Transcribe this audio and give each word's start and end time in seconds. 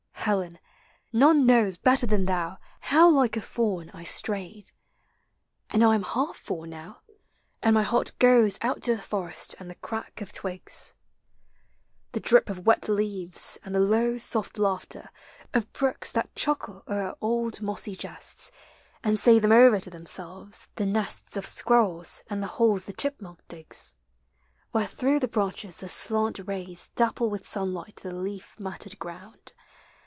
Helen, 0.21 0.59
none 1.11 1.47
knows 1.47 1.77
Better 1.77 2.05
than 2.05 2.25
thou 2.25 2.59
how 2.81 3.09
like 3.09 3.35
a 3.35 3.41
Faun 3.41 3.89
I 3.91 4.03
strayed. 4.03 4.69
And 5.71 5.83
I 5.83 5.95
am 5.95 6.03
half 6.03 6.37
Faun 6.37 6.69
now, 6.69 7.01
and 7.63 7.73
my 7.73 7.81
heart 7.81 8.11
goes 8.19 8.59
Out 8.61 8.83
to 8.83 8.95
the 8.95 9.01
forest 9.01 9.55
and 9.59 9.67
the 9.67 9.73
crack 9.73 10.21
of 10.21 10.31
twigs, 10.31 10.93
The 12.11 12.19
drip 12.19 12.51
of 12.51 12.67
wet 12.67 12.87
leaves 12.87 13.57
and 13.63 13.73
the 13.73 13.79
low 13.79 14.19
soft 14.19 14.59
laughter 14.59 15.09
Of 15.55 15.73
brooks 15.73 16.11
that 16.11 16.35
chuckle 16.35 16.83
o'er 16.87 17.15
old 17.19 17.59
mossy 17.59 17.95
jests 17.95 18.51
And 19.03 19.19
say 19.19 19.39
them 19.39 19.51
over 19.51 19.79
to 19.79 19.89
themselves, 19.89 20.67
the 20.75 20.85
nests 20.85 21.35
Of 21.35 21.47
squirrels 21.47 22.21
and 22.29 22.43
the 22.43 22.47
holes 22.61 22.85
the 22.85 22.93
chipmunk 22.93 23.39
digs. 23.47 23.95
Where 24.69 24.85
through 24.85 25.19
the 25.19 25.27
branches 25.27 25.77
the 25.77 25.89
slant 25.89 26.37
rays 26.45 26.89
Dapple 26.89 27.31
with 27.31 27.47
sunlight 27.47 28.01
the 28.03 28.13
leaf 28.13 28.59
matted 28.59 28.99
ground. 28.99 29.53